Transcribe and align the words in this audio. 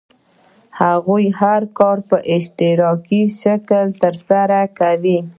هغوی 0.81 1.25
هر 1.39 1.61
کار 1.79 1.97
په 2.09 2.17
اشتراکي 2.35 3.21
شکل 3.41 3.85
ترسره 4.01 4.59
کاوه. 4.77 5.17